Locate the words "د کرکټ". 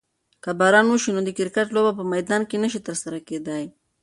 1.25-1.67